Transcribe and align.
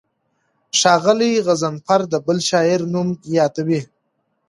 ښاغلی 0.79 1.31
غضنفر 1.45 2.01
د 2.11 2.13
بل 2.25 2.37
شاعر 2.49 2.81
نوم 2.93 3.09
یادوي. 3.37 3.81